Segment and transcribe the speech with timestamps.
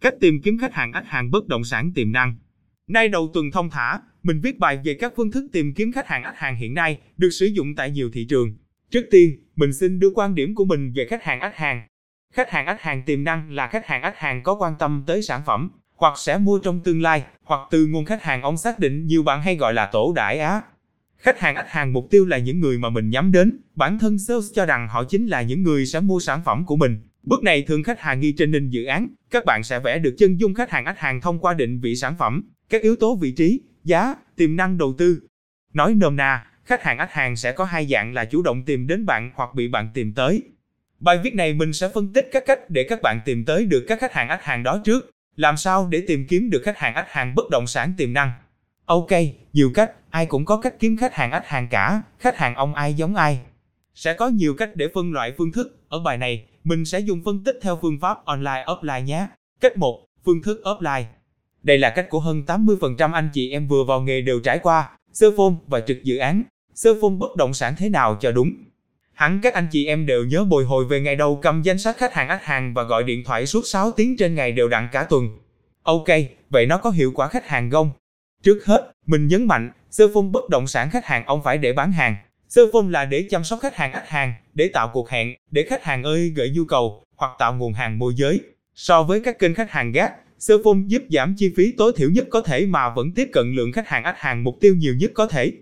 [0.00, 2.34] Cách tìm kiếm khách hàng khách hàng bất động sản tiềm năng.
[2.86, 6.06] Nay đầu tuần thông thả, mình viết bài về các phương thức tìm kiếm khách
[6.06, 8.56] hàng khách hàng hiện nay được sử dụng tại nhiều thị trường.
[8.90, 11.82] Trước tiên, mình xin đưa quan điểm của mình về khách hàng khách hàng.
[12.32, 15.22] Khách hàng khách hàng tiềm năng là khách hàng khách hàng có quan tâm tới
[15.22, 18.78] sản phẩm, hoặc sẽ mua trong tương lai, hoặc từ nguồn khách hàng ông xác
[18.78, 20.62] định nhiều bạn hay gọi là tổ đại á.
[21.18, 24.18] Khách hàng khách hàng mục tiêu là những người mà mình nhắm đến, bản thân
[24.18, 26.98] sales cho rằng họ chính là những người sẽ mua sản phẩm của mình.
[27.22, 30.14] Bước này thường khách hàng ghi trên nền dự án, các bạn sẽ vẽ được
[30.18, 33.16] chân dung khách hàng khách hàng thông qua định vị sản phẩm, các yếu tố
[33.16, 35.20] vị trí, giá, tiềm năng đầu tư.
[35.72, 38.86] Nói nôm na, khách hàng khách hàng sẽ có hai dạng là chủ động tìm
[38.86, 40.42] đến bạn hoặc bị bạn tìm tới.
[41.00, 43.84] Bài viết này mình sẽ phân tích các cách để các bạn tìm tới được
[43.88, 45.10] các khách hàng khách hàng đó trước.
[45.36, 48.32] Làm sao để tìm kiếm được khách hàng khách hàng bất động sản tiềm năng?
[48.84, 49.10] Ok,
[49.52, 52.74] nhiều cách, ai cũng có cách kiếm khách hàng khách hàng cả, khách hàng ông
[52.74, 53.40] ai giống ai.
[53.94, 57.22] Sẽ có nhiều cách để phân loại phương thức, ở bài này, mình sẽ dùng
[57.24, 59.26] phân tích theo phương pháp online offline nhé.
[59.60, 61.04] Cách 1, phương thức offline.
[61.62, 64.90] Đây là cách của hơn 80% anh chị em vừa vào nghề đều trải qua,
[65.12, 66.42] sơ phôn và trực dự án.
[66.74, 68.52] Sơ phôn bất động sản thế nào cho đúng?
[69.12, 71.96] Hẳn các anh chị em đều nhớ bồi hồi về ngày đầu cầm danh sách
[71.96, 74.88] khách hàng ách hàng và gọi điện thoại suốt 6 tiếng trên ngày đều đặn
[74.92, 75.28] cả tuần.
[75.82, 76.06] Ok,
[76.50, 77.90] vậy nó có hiệu quả khách hàng không?
[78.42, 81.72] Trước hết, mình nhấn mạnh, sơ phôn bất động sản khách hàng ông phải để
[81.72, 82.16] bán hàng.
[82.50, 85.84] Sơ là để chăm sóc khách hàng ách hàng, để tạo cuộc hẹn, để khách
[85.84, 88.40] hàng ơi gửi nhu cầu, hoặc tạo nguồn hàng môi giới.
[88.74, 90.54] So với các kênh khách hàng gác, sơ
[90.86, 93.88] giúp giảm chi phí tối thiểu nhất có thể mà vẫn tiếp cận lượng khách
[93.88, 95.52] hàng ách hàng mục tiêu nhiều nhất có thể.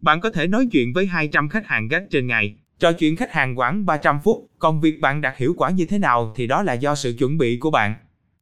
[0.00, 3.32] Bạn có thể nói chuyện với 200 khách hàng gác trên ngày, trò chuyện khách
[3.32, 6.62] hàng khoảng 300 phút, còn việc bạn đạt hiệu quả như thế nào thì đó
[6.62, 7.94] là do sự chuẩn bị của bạn.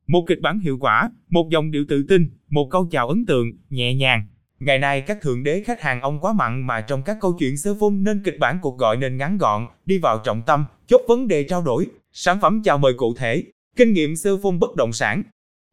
[0.07, 3.53] Một kịch bản hiệu quả, một dòng điệu tự tin, một câu chào ấn tượng,
[3.71, 4.27] nhẹ nhàng.
[4.61, 7.57] Ngày nay các thượng đế khách hàng ông quá mặn mà trong các câu chuyện
[7.57, 11.01] sơ phun nên kịch bản cuộc gọi nên ngắn gọn, đi vào trọng tâm, chốt
[11.09, 13.45] vấn đề trao đổi, sản phẩm chào mời cụ thể,
[13.77, 15.23] kinh nghiệm sơ phun bất động sản.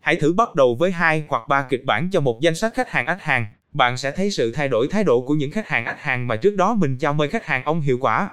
[0.01, 2.89] Hãy thử bắt đầu với hai hoặc ba kịch bản cho một danh sách khách
[2.89, 5.85] hàng ách hàng, bạn sẽ thấy sự thay đổi thái độ của những khách hàng
[5.85, 8.29] ách hàng mà trước đó mình chào mời khách hàng ông hiệu quả.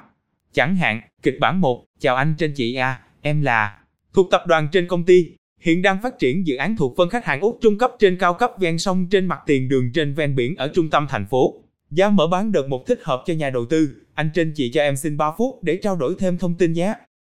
[0.53, 3.79] Chẳng hạn, kịch bản 1, chào anh trên chị A, em là
[4.15, 7.25] thuộc tập đoàn trên công ty, hiện đang phát triển dự án thuộc phân khách
[7.25, 10.37] hàng Úc trung cấp trên cao cấp ven sông trên mặt tiền đường trên ven
[10.37, 11.55] biển ở trung tâm thành phố.
[11.91, 14.83] Giá mở bán đợt một thích hợp cho nhà đầu tư, anh trên chị cho
[14.83, 16.95] em xin 3 phút để trao đổi thêm thông tin nhé.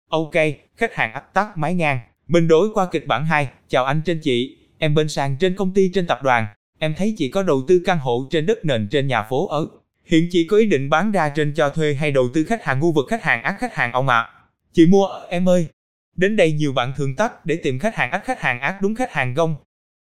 [0.09, 0.33] Ok,
[0.75, 1.99] khách hàng ắt tắt máy ngang.
[2.27, 5.73] Mình đổi qua kịch bản 2, chào anh trên chị, em bên sàn trên công
[5.73, 6.45] ty trên tập đoàn,
[6.79, 9.67] em thấy chị có đầu tư căn hộ trên đất nền trên nhà phố ở.
[10.05, 12.81] Hiện chị có ý định bán ra trên cho thuê hay đầu tư khách hàng
[12.81, 14.19] khu vực khách hàng ác khách hàng ông ạ.
[14.19, 14.29] À.
[14.73, 15.67] Chị mua, em ơi,
[16.15, 18.95] Đến đây nhiều bạn thường tắt để tìm khách hàng ác khách hàng ác đúng
[18.95, 19.55] khách hàng gông.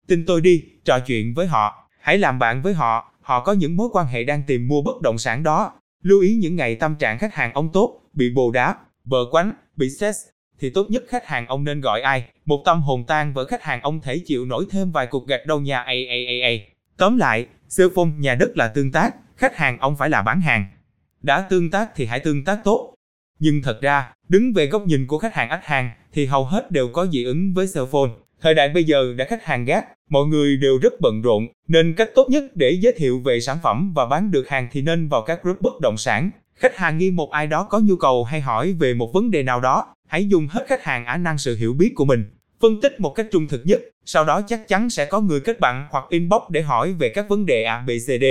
[0.06, 3.76] Tin tôi đi, trò chuyện với họ, hãy làm bạn với họ, họ có những
[3.76, 5.72] mối quan hệ đang tìm mua bất động sản đó.
[6.02, 8.74] Lưu ý những ngày tâm trạng khách hàng ông tốt, bị bồ đá,
[9.04, 10.18] bờ quánh, bị stress,
[10.60, 13.62] thì tốt nhất khách hàng ông nên gọi ai, một tâm hồn tan vỡ khách
[13.62, 16.52] hàng ông thể chịu nổi thêm vài cuộc gạch đầu nhà a a a a.
[16.96, 20.40] Tóm lại, siêu phong nhà đất là tương tác, khách hàng ông phải là bán
[20.40, 20.66] hàng.
[21.22, 22.94] Đã tương tác thì hãy tương tác tốt.
[23.38, 26.70] Nhưng thật ra, đứng về góc nhìn của khách hàng ách hàng, thì hầu hết
[26.70, 28.10] đều có dị ứng với cell phone.
[28.40, 31.94] Thời đại bây giờ đã khách hàng gác, mọi người đều rất bận rộn, nên
[31.94, 35.08] cách tốt nhất để giới thiệu về sản phẩm và bán được hàng thì nên
[35.08, 36.30] vào các group bất động sản.
[36.54, 39.42] Khách hàng nghi một ai đó có nhu cầu hay hỏi về một vấn đề
[39.42, 42.24] nào đó, hãy dùng hết khách hàng khả năng sự hiểu biết của mình,
[42.60, 45.60] phân tích một cách trung thực nhất, sau đó chắc chắn sẽ có người kết
[45.60, 48.24] bạn hoặc inbox để hỏi về các vấn đề ABCD.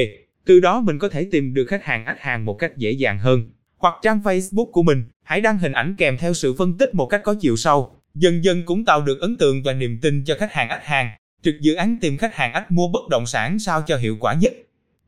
[0.46, 3.20] Từ đó mình có thể tìm được khách hàng ách hàng một cách dễ dàng
[3.20, 3.50] hơn.
[3.82, 7.06] Hoặc trang Facebook của mình, hãy đăng hình ảnh kèm theo sự phân tích một
[7.06, 7.96] cách có chiều sâu.
[8.16, 11.10] Dần dần cũng tạo được ấn tượng và niềm tin cho khách hàng ách hàng.
[11.44, 14.34] Trực dự án tìm khách hàng ách mua bất động sản sao cho hiệu quả
[14.34, 14.54] nhất.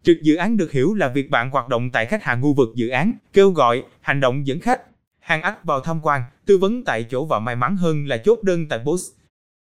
[0.03, 2.69] Trực dự án được hiểu là việc bạn hoạt động tại khách hàng khu vực
[2.75, 4.81] dự án, kêu gọi, hành động dẫn khách,
[5.19, 8.43] hàng ách vào tham quan, tư vấn tại chỗ và may mắn hơn là chốt
[8.43, 9.11] đơn tại post.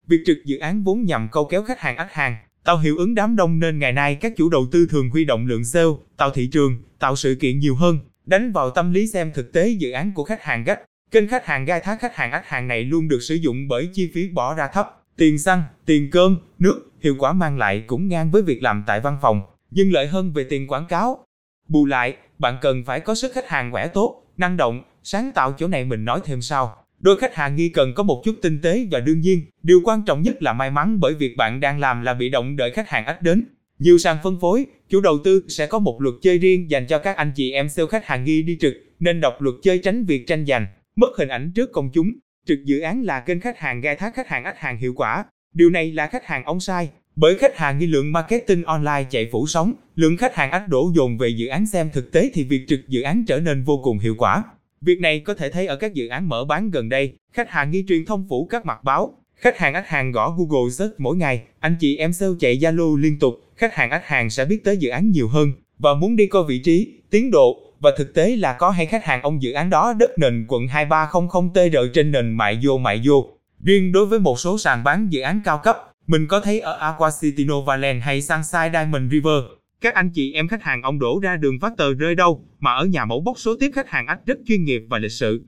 [0.07, 3.15] Việc trực dự án vốn nhằm câu kéo khách hàng ách hàng, tạo hiệu ứng
[3.15, 6.29] đám đông nên ngày nay các chủ đầu tư thường huy động lượng sale, tạo
[6.29, 9.91] thị trường, tạo sự kiện nhiều hơn, đánh vào tâm lý xem thực tế dự
[9.91, 10.79] án của khách hàng gách.
[11.11, 13.89] Kênh khách hàng gai thác khách hàng ách hàng này luôn được sử dụng bởi
[13.93, 18.07] chi phí bỏ ra thấp, tiền xăng, tiền cơm, nước, hiệu quả mang lại cũng
[18.07, 19.41] ngang với việc làm tại văn phòng,
[19.71, 21.25] nhưng lợi hơn về tiền quảng cáo.
[21.67, 25.53] Bù lại, bạn cần phải có sức khách hàng khỏe tốt, năng động, sáng tạo
[25.57, 26.75] chỗ này mình nói thêm sau.
[26.99, 30.05] Đôi khách hàng nghi cần có một chút tinh tế và đương nhiên, điều quan
[30.05, 32.89] trọng nhất là may mắn bởi việc bạn đang làm là bị động đợi khách
[32.89, 33.43] hàng ách đến.
[33.79, 36.99] Nhiều sàn phân phối, chủ đầu tư sẽ có một luật chơi riêng dành cho
[36.99, 40.05] các anh chị em sale khách hàng nghi đi trực, nên đọc luật chơi tránh
[40.05, 42.11] việc tranh giành, mất hình ảnh trước công chúng.
[42.47, 45.25] Trực dự án là kênh khách hàng gai thác khách hàng ách hàng hiệu quả.
[45.53, 49.29] Điều này là khách hàng ông sai, bởi khách hàng nghi lượng marketing online chạy
[49.31, 52.43] phủ sóng, lượng khách hàng ách đổ dồn về dự án xem thực tế thì
[52.43, 54.43] việc trực dự án trở nên vô cùng hiệu quả.
[54.81, 57.71] Việc này có thể thấy ở các dự án mở bán gần đây, khách hàng
[57.71, 61.17] nghi truyền thông phủ các mặt báo, Khách hàng ách hàng gõ Google search mỗi
[61.17, 64.63] ngày, anh chị em sale chạy Zalo liên tục, khách hàng ách hàng sẽ biết
[64.63, 68.13] tới dự án nhiều hơn và muốn đi coi vị trí, tiến độ và thực
[68.13, 72.11] tế là có hay khách hàng ông dự án đó đất nền quận 2300TR trên
[72.11, 73.29] nền mại vô mại vô.
[73.63, 76.77] Riêng đối với một số sàn bán dự án cao cấp, mình có thấy ở
[76.77, 79.43] Aqua City Novaland hay Sunshine Diamond River,
[79.81, 82.73] các anh chị em khách hàng ông đổ ra đường phát tờ rơi đâu, mà
[82.73, 85.45] ở nhà mẫu bốc số tiếp khách hàng ách rất chuyên nghiệp và lịch sự.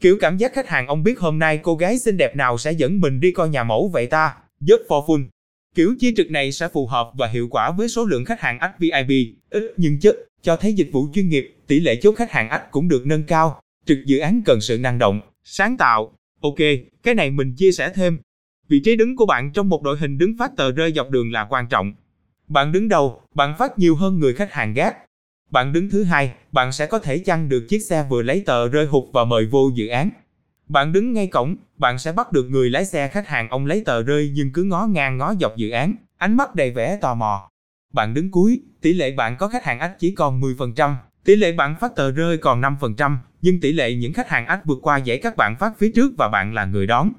[0.00, 2.72] Kiểu cảm giác khách hàng ông biết hôm nay cô gái xinh đẹp nào sẽ
[2.72, 5.24] dẫn mình đi coi nhà mẫu vậy ta, just for full.
[5.74, 8.58] Kiểu chi trực này sẽ phù hợp và hiệu quả với số lượng khách hàng
[8.58, 12.30] ách VIP, ít nhưng chất, cho thấy dịch vụ chuyên nghiệp, tỷ lệ chốt khách
[12.30, 13.60] hàng ách cũng được nâng cao.
[13.86, 16.12] Trực dự án cần sự năng động, sáng tạo.
[16.40, 16.58] Ok,
[17.02, 18.18] cái này mình chia sẻ thêm.
[18.68, 21.32] Vị trí đứng của bạn trong một đội hình đứng phát tờ rơi dọc đường
[21.32, 21.92] là quan trọng.
[22.48, 24.96] Bạn đứng đầu, bạn phát nhiều hơn người khách hàng gác.
[25.50, 28.68] Bạn đứng thứ hai, bạn sẽ có thể chăn được chiếc xe vừa lấy tờ
[28.68, 30.10] rơi hụt và mời vô dự án.
[30.68, 33.82] Bạn đứng ngay cổng, bạn sẽ bắt được người lái xe khách hàng ông lấy
[33.84, 37.14] tờ rơi nhưng cứ ngó ngang ngó dọc dự án, ánh mắt đầy vẻ tò
[37.14, 37.50] mò.
[37.92, 40.94] Bạn đứng cuối, tỷ lệ bạn có khách hàng ách chỉ còn 10%,
[41.24, 44.60] tỷ lệ bạn phát tờ rơi còn 5%, nhưng tỷ lệ những khách hàng ách
[44.64, 47.12] vượt qua dãy các bạn phát phía trước và bạn là người đón.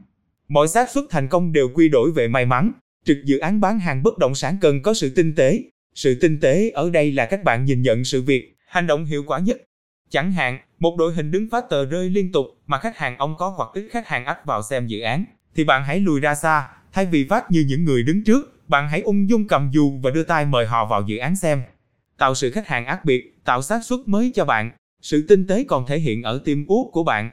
[0.47, 2.71] Mọi xác suất thành công đều quy đổi về may mắn.
[3.05, 5.63] Trực dự án bán hàng bất động sản cần có sự tinh tế.
[5.95, 9.23] Sự tinh tế ở đây là các bạn nhìn nhận sự việc, hành động hiệu
[9.27, 9.61] quả nhất.
[10.09, 13.35] Chẳng hạn, một đội hình đứng phát tờ rơi liên tục mà khách hàng ông
[13.37, 16.35] có hoặc ít khách hàng ắt vào xem dự án, thì bạn hãy lùi ra
[16.35, 19.99] xa, thay vì phát như những người đứng trước, bạn hãy ung dung cầm dù
[20.03, 21.63] và đưa tay mời họ vào dự án xem.
[22.17, 24.71] Tạo sự khách hàng ác biệt, tạo xác suất mới cho bạn.
[25.01, 27.31] Sự tinh tế còn thể hiện ở tim út của bạn.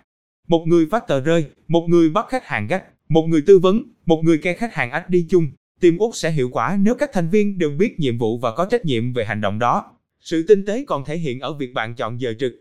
[0.48, 3.82] Một người phát tờ rơi, một người bắt khách hàng gắt, một người tư vấn,
[4.06, 5.50] một người kê khách hàng ách đi chung.
[5.80, 8.64] Team Úc sẽ hiệu quả nếu các thành viên đều biết nhiệm vụ và có
[8.64, 9.84] trách nhiệm về hành động đó.
[10.20, 12.52] Sự tinh tế còn thể hiện ở việc bạn chọn giờ trực.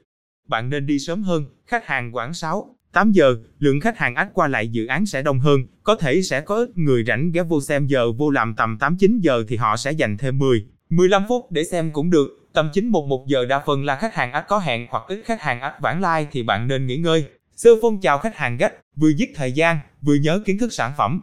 [0.48, 4.30] Bạn nên đi sớm hơn, khách hàng khoảng 6, 8 giờ, lượng khách hàng ách
[4.34, 7.44] qua lại dự án sẽ đông hơn, có thể sẽ có ít người rảnh ghé
[7.44, 11.24] vô xem giờ vô làm tầm 8-9 giờ thì họ sẽ dành thêm 10, 15
[11.30, 14.60] phút để xem cũng được, tầm 9-11 giờ đa phần là khách hàng ách có
[14.60, 17.26] hẹn hoặc ít khách hàng ách vãng lai thì bạn nên nghỉ ngơi.
[17.56, 20.92] Sơ phong chào khách hàng gách, vừa giết thời gian, vừa nhớ kiến thức sản
[20.98, 21.22] phẩm.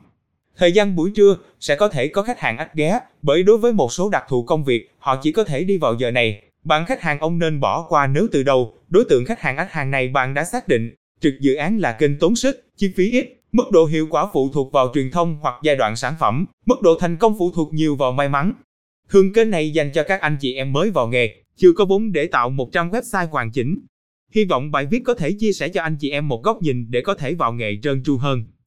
[0.56, 3.72] Thời gian buổi trưa sẽ có thể có khách hàng ách ghé, bởi đối với
[3.72, 6.42] một số đặc thù công việc, họ chỉ có thể đi vào giờ này.
[6.64, 9.72] Bạn khách hàng ông nên bỏ qua nếu từ đầu, đối tượng khách hàng ách
[9.72, 10.94] hàng này bạn đã xác định.
[11.20, 14.50] Trực dự án là kênh tốn sức, chi phí ít, mức độ hiệu quả phụ
[14.52, 17.74] thuộc vào truyền thông hoặc giai đoạn sản phẩm, mức độ thành công phụ thuộc
[17.74, 18.52] nhiều vào may mắn.
[19.08, 22.12] Thường kênh này dành cho các anh chị em mới vào nghề, chưa có vốn
[22.12, 23.78] để tạo một trang website hoàn chỉnh.
[24.34, 26.86] Hy vọng bài viết có thể chia sẻ cho anh chị em một góc nhìn
[26.90, 28.44] để có thể vào nghề trơn tru hơn.